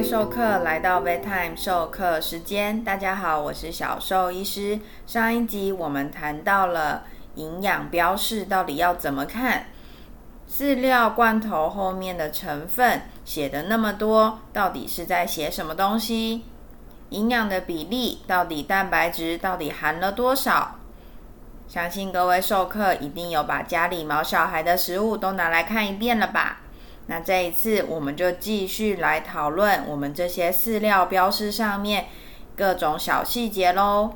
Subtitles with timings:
[0.00, 4.80] 位授课来到 Bedtime 授课时间，大家好，我是小兽医师。
[5.06, 9.66] 上一集我们谈到了营养标示到底要怎么看，
[10.50, 16.44] 饲料罐头后面的成分写的那么多，到底是在写什么东西？
[17.10, 20.76] 营养的比例到底蛋白质到底含了多少？
[21.68, 26.60] 相信各位授课一定有把家里毛小孩的食物都拿来看一遍了吧？
[27.10, 32.06] 那这一次，我们就继续来讨论我们这些饲料标识上面
[32.56, 34.12] 各种小细节喽。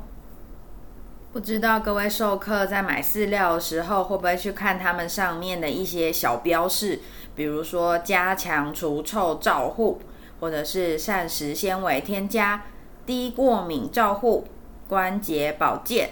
[1.33, 7.01] 不知道各位授课在买饲料的时候，会不会去看他们上面的一些小标示，
[7.35, 9.99] 比如说加强除臭照护，
[10.39, 12.63] 或者是膳食纤维添加、
[13.05, 14.47] 低过敏照护、
[14.87, 16.11] 关节保健，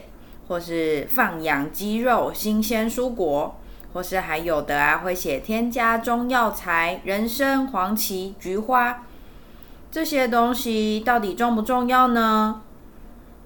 [0.49, 3.55] 或是放养鸡肉、新鲜蔬果。
[3.93, 9.05] 或是还有的啊，会写添加中药材、人参、黄芪、菊花
[9.91, 12.61] 这些东西到底重不重要呢？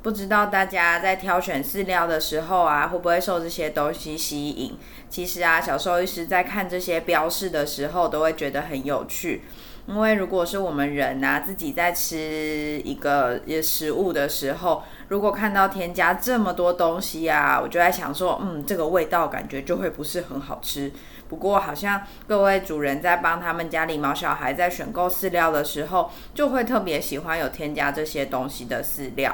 [0.01, 4.77] 不知道大家在挑选饲料的时候啊，会不会受这些东西吸引？
[5.09, 9.41] 其实啊，小兽医师在看这些标示的时候，都会觉得很有趣。
[9.87, 20.91] 因为如果是我们人啊，自己在吃一个食物的时候，如果看到添加这么多东西啊，我就在想说，嗯，这个味道感觉就会不是很好吃。
[21.29, 29.33] 不过好像各位主人在帮他们家里毛小孩在选购饲料的时候，就会特别喜欢有添加这些东西的饲料。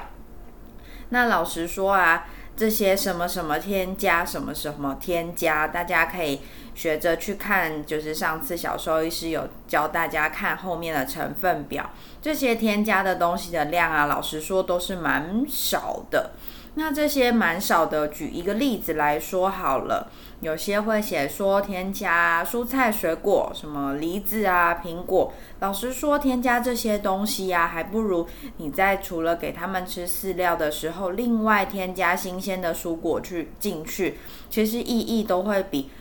[1.09, 2.27] 那老实说啊。
[2.55, 6.41] 这些什么什么添加，什么什么添加，大家可以
[6.75, 7.85] 学着去看。
[7.85, 11.89] 就是上次小兽医师有教大家看后面的成分表，
[12.21, 16.31] 这些添加的东西的量啊，老实说都是蛮少的。
[16.75, 20.09] 那这些蛮少的，举一个例子来说好了。
[20.41, 25.31] 有些会写说添加蔬菜水果，什么梨子啊、苹果。
[25.59, 34.17] 老实说，添加这些东西呀，还不如你在除了给他们吃饲料的时候，另外添加新鲜的蔬果去进去，
[34.49, 35.92] 其实意义都会比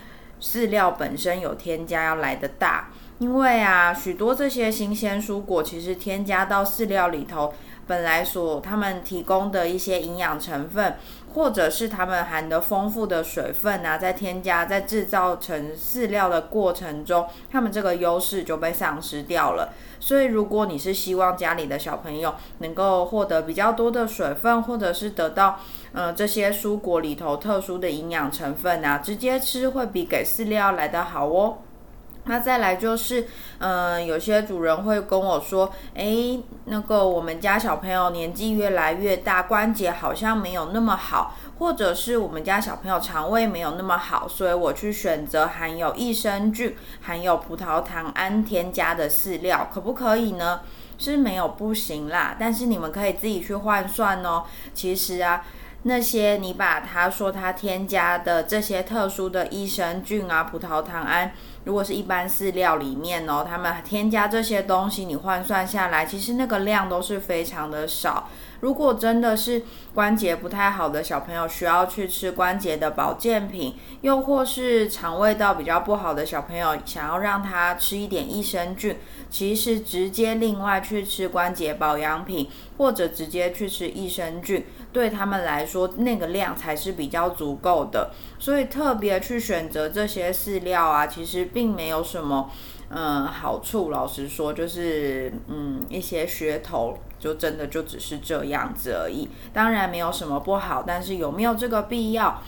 [0.40, 2.88] 饲料本身有添加要来的大。
[3.18, 7.52] 因为啊，许多这些新鲜蔬果其实添加到饲料里头。
[7.86, 10.96] 本来所他们提供的一些营养成分，
[11.34, 19.72] 或者是他们含的丰富的水分啊，在添加在制造成饲料的过程中，他们这个优势就被丧失掉了。
[19.98, 25.60] 所以，如果你是希望家里的小朋友能够获得比较多的水分，或者是得到
[25.92, 31.58] 嗯这些蔬果里头特殊的营养成分啊，直接吃会比给饲料来得好哦。
[32.24, 33.26] 那再来就是，
[33.58, 50.60] 嗯，有些主人会跟我说，诶，那个我们家小朋友年纪越来越大，关节好像没有那么好，或者是我们家小朋友肠胃没有那么好，所以我去选择含有益生菌、含有葡萄糖胺添加的饲料，可不可以呢？
[50.98, 54.44] 是没有不行啦，但是你们可以自己去换算哦。
[54.72, 55.44] 其实啊。
[55.84, 61.32] 那些你把他说他添加的这些特殊的益生菌啊、葡萄糖胺，
[61.64, 68.28] 如果是一般饲料里面哦，他们添加这些东西，你换算下来，其实那个量都是非常的少。
[68.60, 78.96] 如果真的是关节不太好的小朋友，需要去吃关节的保健品，又或是肠胃道比较不好的小朋友，想要让他吃一点益生菌，
[79.28, 82.48] 其实直接另外去吃关节保养品，
[82.78, 88.10] 或者直接去吃益生菌，对他们来说那个量才是比较足够的。
[88.38, 92.50] 所以特别去选择这些饲料啊，其实并没有什么。
[92.94, 99.30] 嗯，好处老实说就是嗯一些噱头，就真的就只是这样子而已。
[99.50, 102.42] 当然没有什么不好，但是有没有这个必要？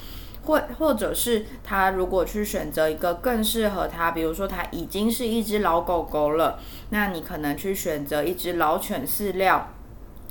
[0.44, 6.58] 或或者是他如果去选择一个更适合他，比如说他已经是一只老狗狗了，
[6.90, 9.70] 那你可能去选择一只老犬饲料，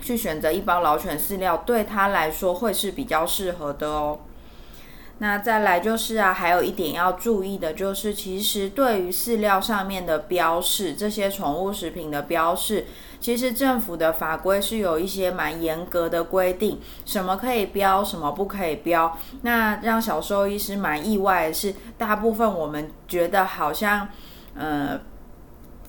[0.03, 4.19] 去选择一包老犬饲料，对他来说会是比较适合的哦。
[5.19, 12.85] 那再来就是啊，还有一点要注意的，就是其实对于饲料上面的标示，这些宠物食品的标示，
[13.21, 19.17] 其实政府的法规是有一些蛮严格的规定，什么可以标，什么不可以标。
[19.43, 24.09] 那让小兽医师蛮意外的是，大部分我们觉得好像，
[24.55, 24.99] 呃。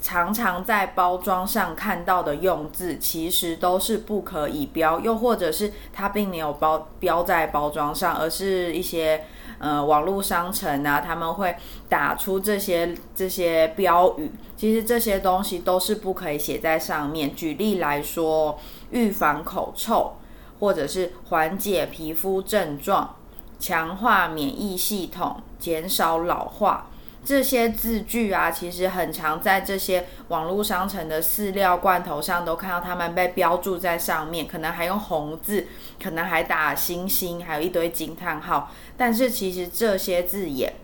[0.05, 9.25] 常常在包装上看到的用字，其实都是不可以标，又或者是它并没有包标在包装上，而是一些
[9.59, 11.57] 呃网络商城啊，他们会
[11.89, 14.31] 打出这些这些标语。
[14.59, 17.35] 其实这些东西都是不可以写在上面。
[17.35, 18.59] 举例来说，
[18.91, 20.17] 预防口臭，
[20.61, 23.17] 或者是缓解皮肤症状，
[23.59, 26.91] 强化免疫系统，减少老化。
[27.25, 35.67] 这些字句啊，其实很常在这些网络商城的饲料罐头上都看到他们被标注在上面，可能还用红字，
[36.03, 38.71] 可能还打星星，还有一堆惊叹号。
[38.97, 40.75] 但是其实这些字眼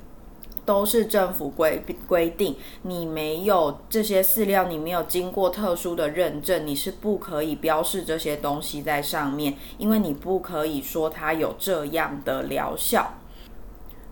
[0.64, 13.14] 都是政府规规定，你没有这些饲料，你没有经过特殊的认证，你是不可以标示这些东西在上面，因为你不可以说它有这样的疗效。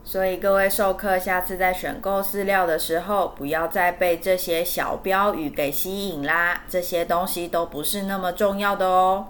[0.08, 6.62] 所以各位授课，下次在选购饲料的时候，不要再被这些小标语给吸引啦。
[6.66, 9.26] 这些东西都不是那么重要的哦。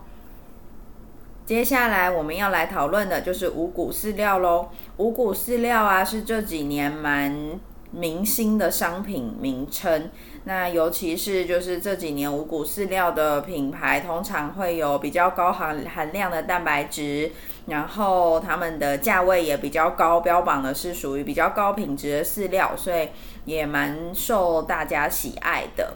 [1.44, 4.68] 接下来我们要来讨论的就是五谷饲料喽。
[4.98, 7.58] 五谷饲料啊，是这几年蛮
[7.90, 10.10] 明星的商品名称。
[10.44, 17.30] 那尤其是就是这几年五谷饲料的品牌，通常会有比较高含含量的蛋白质。
[17.66, 23.08] 然后他们的价位也比较高，标榜的是属于比较高品质的饲料，所以
[23.44, 25.92] 也蛮受大家喜爱的。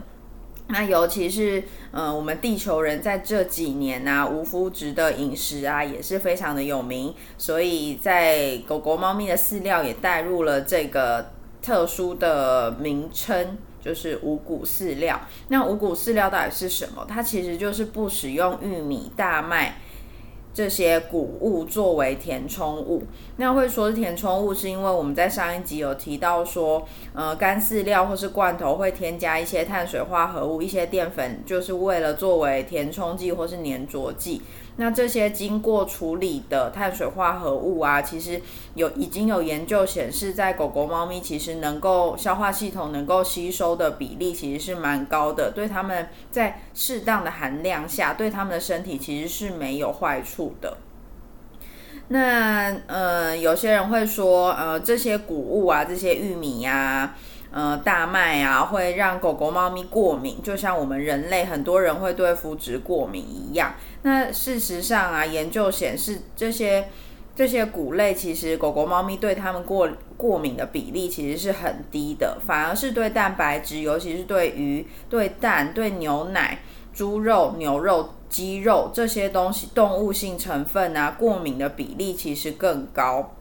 [0.67, 11.31] 那尤其是呃，我们地球人在这几年啊，无麸质的饮食啊也是非常的有名，所以在狗狗、猫咪的饲料也带入了这个
[11.63, 15.19] 特殊的名称，就是五谷饲料。
[15.47, 17.05] 那五谷饲料到底是什么？
[17.09, 19.77] 它其实就是不使用玉米、大麦。
[20.55, 23.01] 这些谷物作为填充物，
[23.37, 34.43] 那会说是填充物，是因为我们在上一集有提到说，呃，干饲料或是罐头会添加一些碳水化合物、一些淀粉，就是为了作为填充剂或是粘着剂。
[34.77, 38.41] 那这些经过处理的碳水化合物啊，其实
[38.73, 50.77] 有已经有研究显示，在狗狗、猫咪其实能够消化系统能够吸收的比例其实是蛮高的，对它们在适当的含量下，对它们的身体其实是没有坏处的。
[52.07, 57.15] 那呃，有些人会说，呃，这些谷物啊，这些玉米呀。
[57.53, 63.75] 呃，大麦啊，会让狗狗、猫咪过敏，就像我们人类很多人会对麸质过敏一样。
[64.01, 66.89] 那事实上啊，研究显示，这些
[67.35, 76.57] 这些谷类其实狗狗、猫咪对它们过过敏的比例其实是很低的，反而是对蛋白质，尤其是对鱼、对蛋、对牛奶、
[76.91, 83.35] 猪肉、牛肉、鸡肉这些东西动物性成分啊，过敏的比例其实更高。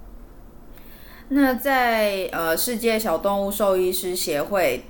[1.35, 4.85] 那在呃世界小动物兽医师协会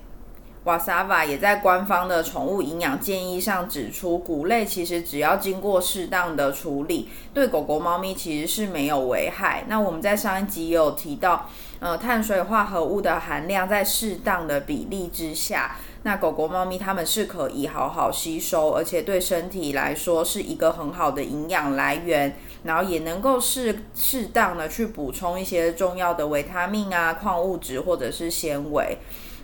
[0.64, 9.64] 瓦萨瓦也在官方的宠物营养建议上指出，谷类其实只要经过适当的处理，对狗狗、猫咪其实是没有危害。
[9.68, 11.48] 那我们在上一集有提到，
[11.78, 15.76] 呃，碳水化合物的含量在适当的比例之下。
[16.04, 28.98] 那狗狗、猫咪它们是可以好好吸收，而且对身体来说是一个很好的营养来源，然后也能够适适当的去补充一些重要的维他命啊、矿物质或者是纤维。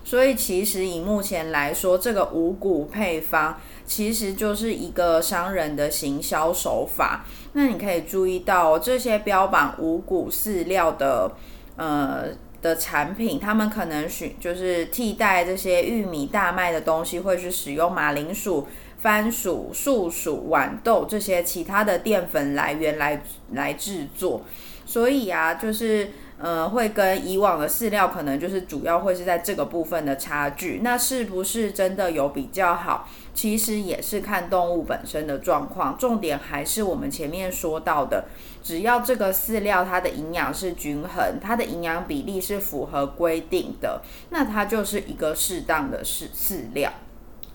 [0.04, 7.24] 所以其实以目前来说，这个五谷配方其实就是一个商人的行销手法。
[7.52, 11.32] 那你可以注意到这些标榜五谷饲料的，
[11.76, 12.24] 呃。
[12.60, 18.66] 的产品，他们可能选就是替代这些玉米、大麦的东西，会去使用马铃薯、
[18.98, 23.22] 番薯、树薯、豌豆这些其他的淀粉来源来
[23.52, 24.42] 来制作，
[24.84, 26.10] 所以啊，就是。
[26.40, 30.82] 呃，会跟以往的饲料可能就是主要会是在这个部分的差距。
[30.84, 33.08] 那是不是真的有比较好？
[33.34, 35.99] 其实也是看动物本身的状况。
[35.99, 38.26] 重点还是我们前面说到的，
[38.62, 46.92] 只要这个饲料它的营养是均衡，它的营养比例是符合规定的，那它就是一个适当的饲饲料。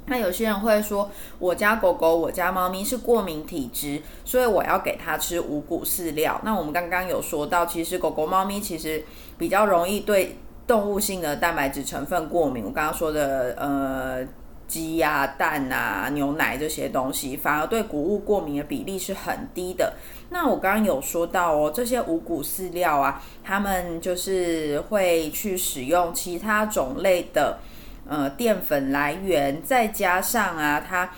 [0.05, 6.39] 那有些人会说，我家狗狗、我家猫咪是过敏体质，所以我要给它吃五谷饲料。
[6.43, 9.03] 那我们刚刚有说到，其实狗狗、猫咪其实
[9.37, 12.65] 比较容易对动物性的蛋白质成分过敏。
[12.65, 14.27] 我刚刚说的，呃，
[14.67, 19.93] 鸡呀、蛋啊、牛奶这些东西，反而对谷物过敏的比例是很低的。
[20.31, 27.59] 那我刚刚有说到哦，这些五谷饲料啊，他们就是会去使用其他种类的。
[28.07, 31.09] 呃，淀粉来源再加上啊，它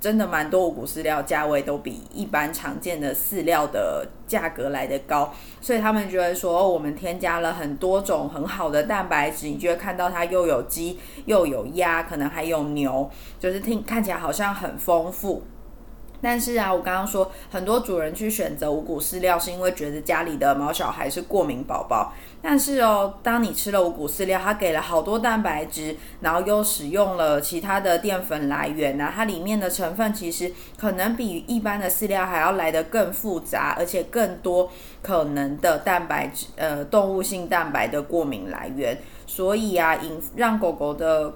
[0.00, 5.32] 真的蛮多五谷饲料价位都比一般常见的饲料的价格来得高，
[5.62, 13.10] 所以他们觉得说，我们添加了很多种很好的蛋白质，你就会看到它又有鸡又有鸭，可能还有牛，
[13.40, 15.42] 就是听看起来好像很丰富。
[16.24, 22.14] 但是啊，我刚刚说很多主人去选择五谷饲料，是因为觉得家里的毛小孩是过敏宝宝。
[22.40, 34.70] 但是哦，当你吃了五谷饲料，它给了好多蛋白质，然后又使用了其他的淀粉来源呢，它里面的成分其实可能比一般的饲料还要来得更复杂，而且更多
[35.02, 38.96] 可能的蛋白质，呃，动物性蛋白的过敏来源。
[39.26, 41.34] 所以啊，引让狗狗的。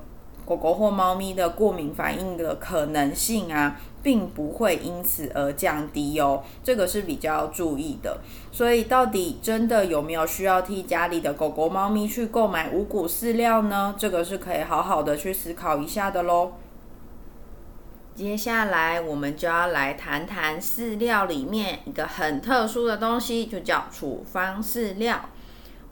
[0.49, 8.19] 狗狗或猫咪的过敏反应的可能性啊，并不会因此而降低哦，这个是比较要注意的。
[8.51, 13.95] 所以，到底真的有没有需要替家里的狗狗、猫咪去购买五谷饲料呢？
[13.99, 16.53] 这个是可以好好的去思考一下的喽。
[18.15, 25.21] 接下来，我们就要来谈谈饲料里面一个很特殊的东西，就叫处方饲料。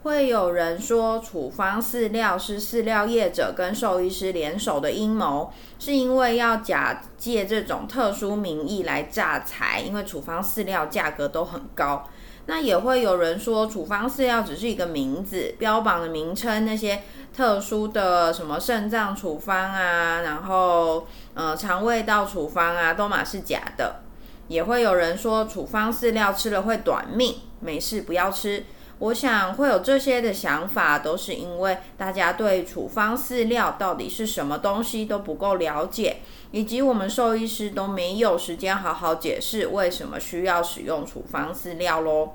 [0.07, 12.07] 会有人说，处方饲料是饲料业者跟兽医师联手的阴谋，是因为要假借这种特殊名义来诈财，因为处方饲料价格都很高。
[12.45, 17.03] 那也会有人说，处方饲料只是一个名字，标榜的名称，那些
[17.35, 24.03] 特殊的什么肾脏处方啊，然后呃肠胃道处方啊，都嘛是假的。
[24.47, 28.63] 也会有人说，处方饲料吃了会短命，没事不要吃。
[28.99, 36.17] 我想会有这些的想法，都是因为大家对处方饲料到底是什么东西都不够了解，
[36.51, 42.31] 以及我们兽医师都没有时间好好解释为什么需要使用处方饲料喽。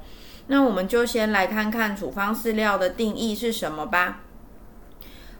[0.46, 4.20] 那我们就先来看看处方饲料的定义是什么吧。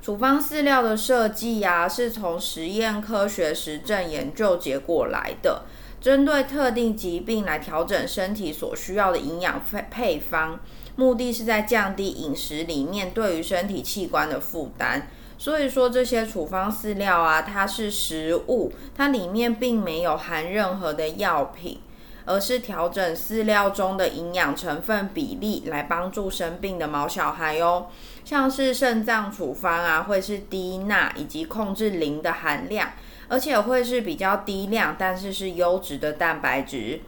[0.00, 5.62] 处方饲料的设计呀，是从实验科学实证研究结果来的，
[6.00, 10.58] 针对特定疾病来调整身体所需要的营养配配方。
[10.96, 15.02] 目的是在降低饮食里面对于身体器官的负担，
[15.38, 21.80] 所以说这些处方饲料啊，它是食物，它里面并没有含任何的药品，
[22.26, 27.86] 而是调整饲料中的营养成分比例来帮助生病的毛小孩哦。
[28.24, 32.90] 像是肾脏处方啊，会是低钠以及控制磷的含量，
[33.28, 37.00] 而且会是比较低量，但是是优质的蛋白质。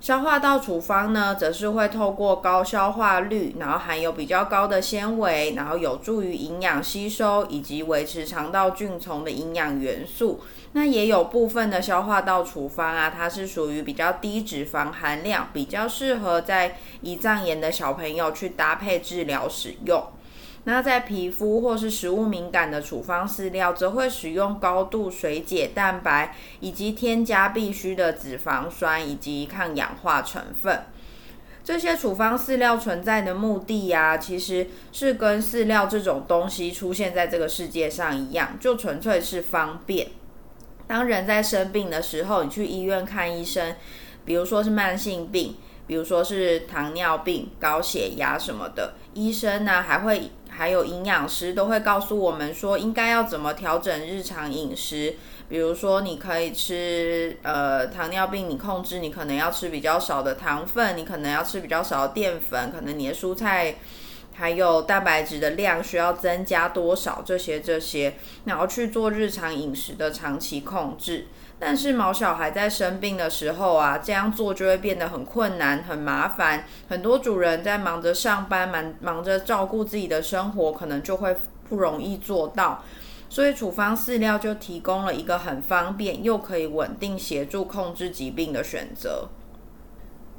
[0.00, 10.40] 消化道处方呢，则是会透过高消化率，然后含有比较高的纤维，然后有助于营养吸收以及维持肠道菌丛的营养元素。
[10.72, 20.02] 那也有部分的消化道处方啊，它是属于比较低脂肪含量，比较适合在胰脏炎的小朋友去搭配治疗使用。
[20.64, 30.84] 那在皮肤或是食物敏感的处方饲料，则会使用高度水解蛋白，以及添加必需的脂肪酸以及抗氧化成分。
[31.64, 40.08] 这些处方饲料存在的目的呀，其实是跟饲料这种东西出现在这个世界上一样，就纯粹是方便。
[40.86, 43.76] 当人在生病的时候，你去医院看医生，
[44.26, 50.30] 比如说是慢性病，比如说是糖尿病、高血压什么的，医生呢还会。
[50.60, 55.16] 还有营养师都会告诉我们说，应该要怎么调整日常饮食。
[55.48, 63.76] 比如说，你可以吃呃糖尿病，你控制你可能要吃比较少的糖分，你可能要吃比较少的淀粉，可能你的蔬菜
[64.40, 68.14] 还有蛋白质的量需要增加多少，这些这些，
[68.46, 71.26] 然后去做日常饮食的长期控制。
[71.58, 76.64] 但是毛小孩在生病的时候啊，这样做就会变得很困难、很麻烦。
[76.88, 81.36] 很多主人在忙着上班、忙忙着照顾自己的生活，可能就会
[81.68, 82.82] 不容易做到。
[83.28, 89.28] 所以处方饲料就提供了一个很方便又可以稳定协助控制疾病的选择。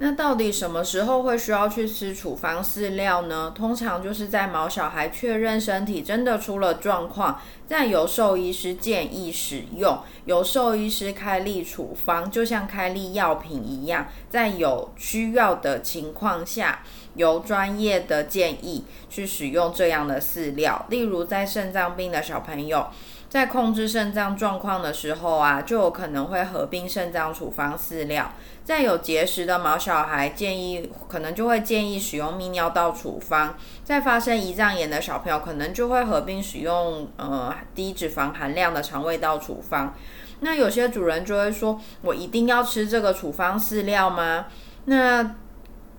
[0.04, 3.54] 那到底什么时候会需要去吃处方饲料呢？
[3.56, 16.82] 通常就是在毛小孩确认身体真的出了状况，再由兽医师建议使用，由兽医师开立处方，就像开立药品一样，在有需要的情况下，
[17.14, 20.84] 由专业的建议去使用这样的饲料。
[20.90, 22.88] 例如在肾脏病的小朋友。
[23.32, 28.30] 在控制肾脏状况的时候啊，就有可能会合并肾脏处方饲料。
[28.66, 33.56] 在有结石的毛小孩，建议可能就会建议使用泌尿道处方。
[33.86, 39.96] 在发生胰脏炎的小朋友，可能就会合并使用呃低脂肪含量的肠胃道处方。
[40.42, 44.48] 那有些主人就会说：“我一定要吃这个处方饲料吗？”
[44.86, 45.36] 那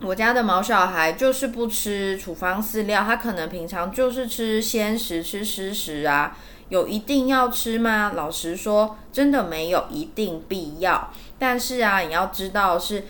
[0.04, 6.36] 我家的毛小孩就是不吃处方饲料，他可能平常就是吃鲜食、吃湿食啊。
[6.70, 8.12] 有一定要吃吗？
[8.16, 11.12] 老实说，真的没有一定必要。
[11.38, 13.04] 但是啊，你要知道是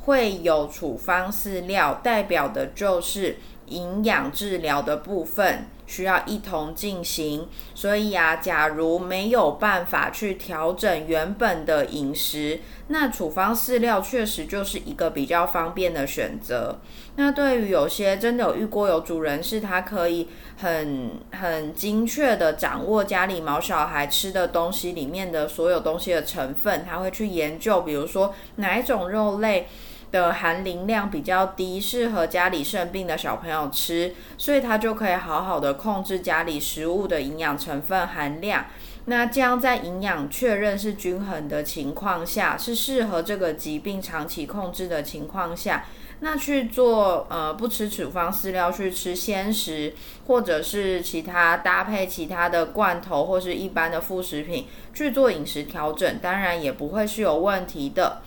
[0.00, 3.38] 会有处方饲料，代表的就是
[3.72, 16.78] 营养治疗的部分需要一同进行，所以啊，假如没有办法去调整原本的饮食，那处方饲料确实就是一个比较方便的选择。
[17.16, 29.66] 那对于有些真的有遇过有主人是他可以很很精确的掌握家里毛小孩吃的东西里面的所有东西的成分，他会去研究，比如说哪一种肉类。
[30.12, 38.66] 的含磷量比较低，适合家里生病的小朋友吃，所以它就可以好好的控制家里食物的营养成分含量。
[39.06, 45.86] 那这样在营养确认是均衡的情况下，是适合这个疾病长期控制的情况下，
[46.20, 49.94] 那去做呃不吃处方饲料，去吃鲜食，
[50.26, 58.20] 或者是其他搭配其他的罐头或是一般的副食品去做饮食调整，当然也不会是有问题的。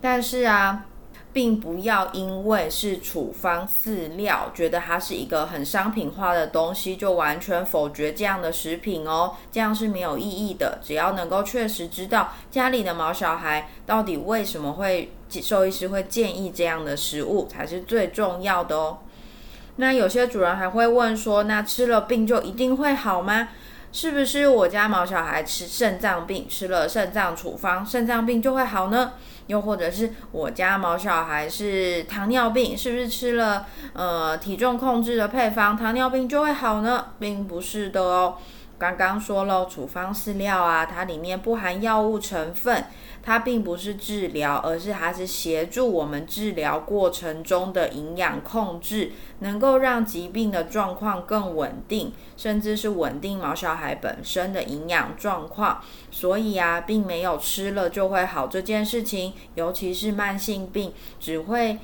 [0.00, 0.86] 但是啊。
[1.32, 10.78] 并不要因为是处方饲料，觉得它是一个很商品化的东西，就完全否决这样的食品哦，这样是没有意义的。
[10.82, 18.98] 只要能够确实知道家里的毛小孩到底为什么会兽医师会建议这样的食物，才是最重要的哦。
[19.76, 23.48] 那有些主人还会问说，那吃了病就一定会好吗？
[23.90, 29.12] 是不是我家毛小孩吃肾脏病，吃了肾脏处方，肾脏病就会好呢？
[29.46, 37.06] 又或者是我家毛小孩是糖尿病，是不是吃了呃体重控制的配方，糖尿病就会好呢？
[37.18, 38.36] 并不是的哦。
[38.82, 42.84] 刚刚说了，处方饲料啊，它里面不含药物成分。
[43.22, 55.80] 它并不是治疗，而是它是协助我们治疗过程中的营养控制，能够让疾病的状况更稳定，甚至是稳定毛小孩本身的营养状况。
[56.10, 61.78] 所以啊，并没有吃了就会好这件事情，尤其是慢性病，只会。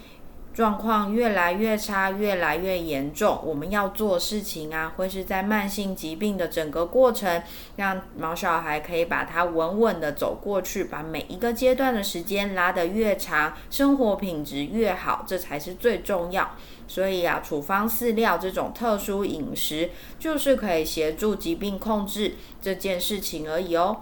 [0.54, 3.40] 状况越来越差，越来越严重。
[3.44, 7.40] 我们要做事情啊，会是在慢性疾病的整个过程，
[7.76, 16.56] 让毛小孩可以把它稳稳的走过去，把每一个阶段的时间拉得越长，生活品质越好，这才是最重要。
[16.88, 23.98] 所以啊，处方饲料这种特殊饮食，就是可以协助疾病控制这件事情而已哦。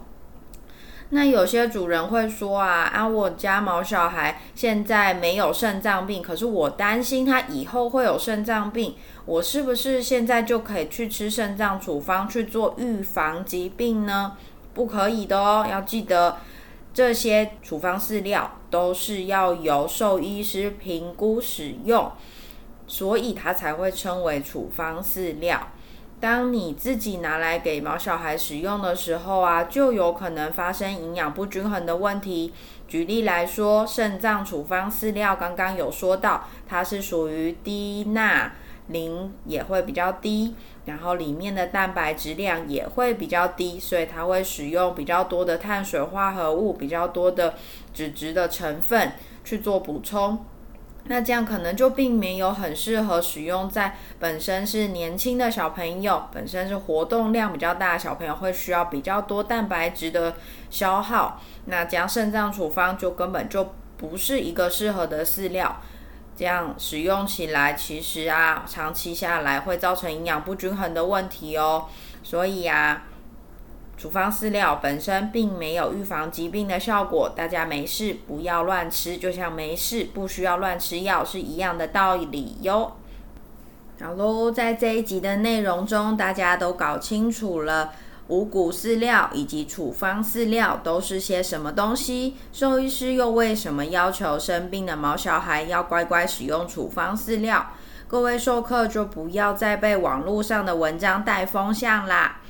[1.11, 14.37] 那有些主人会说啊啊，我家毛小孩现在没有肾脏病，可是我担心他以后会有肾脏病，我是不是现在就可以去吃肾脏处方去做预防疾病呢？
[14.75, 16.39] 不可以的哦，要记得
[16.93, 22.11] 这些处方饲料都是要由兽医师评估使用，
[22.89, 25.69] 所以它才会称为处方饲料。
[26.19, 32.53] 当你自己拿来给毛小孩使用的时候啊，就有可能发生营养不均衡的问题。
[32.89, 38.51] 举例来说，肾脏处方饲料刚刚有说到，它是属于低钠，
[38.89, 40.55] 磷也会比较低，
[40.87, 47.55] 然后里面的蛋白质量也会比较低，所以它会使用比较多的碳水化合物、比较多的
[47.93, 49.13] 脂质的成分
[49.45, 50.45] 去做补充。
[51.09, 60.35] 那这样可能就并没有很适合使用在本身是年轻的小朋友，本身是活动量比较大的小朋友，会需要比较多蛋白质的
[60.71, 61.41] 消耗。
[61.67, 65.81] 那这样肾脏处方就根本就不是一个适合的饲料，
[66.37, 71.87] 这样使用起来其实啊，长期下来会造成营养不均衡的问题哦。
[72.23, 73.05] 所以啊。
[73.97, 82.93] 处方饲料本身并没有预防疾病的效果，大家没事不要乱吃，就像没事不需要乱吃药是一样的道理哟。
[83.99, 87.95] 好喽，在这一集的内容中，大家都搞清楚了
[88.29, 97.73] 五谷饲料以及处方饲料都是些什么东西，兽医师又为什么要求生病的毛小孩要乖乖使用处方饲料？
[98.07, 102.41] 各位授课就不要再被网络上的文章带风向啦。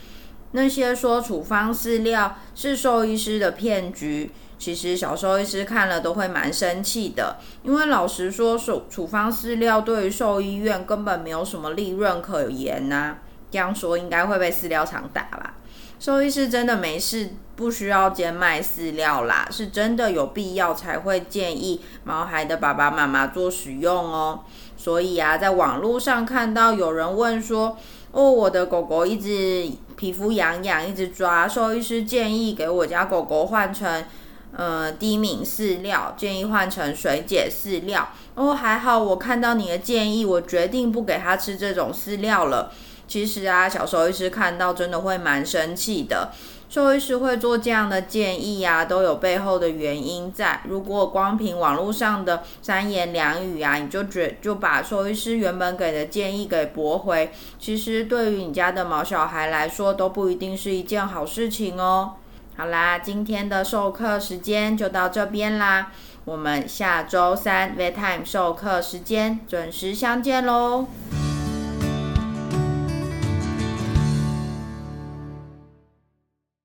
[0.53, 7.37] 那些说处方饲料是兽医师的骗局，其实小兽医师看了都会蛮生气的。
[7.63, 13.19] 因为老实说，处处方饲料对于兽医院根本没有什么利润可言呐。
[13.51, 15.55] 这样说应该会被饲料厂打吧？
[15.99, 24.41] 兽医师真的没事，不需要兼卖饲料啦，是真的有必要才会建议毛孩的爸爸妈妈做使用哦。
[24.77, 27.77] 所以啊，在网络上看到有人问说。
[28.13, 31.49] 哦，我的狗狗一直皮肤痒痒，一直抓。
[31.49, 34.05] 兽医师建议给我家狗狗换成
[34.53, 38.11] 呃低敏饲料，建议换成水解饲料。
[38.35, 42.71] 哦，还好我看到你的建议，我决定不给它吃这种饲料了。
[43.09, 46.33] 其实啊，小兽医师看到真的会蛮生气的。
[46.69, 50.61] 兽医师会做这样的建议啊，都有背后的原因在。
[50.69, 62.15] 如果光凭网络上的三言两语啊，你就觉就把兽医师原本给的建议给驳回，其实对于你家的毛小孩来说，都不一定是一件好事情哦。
[62.57, 65.93] 好啦，今天的授课时间就到这边啦，
[66.25, 70.87] 我们下周三 v e t i m e 授课时间准时相见喽。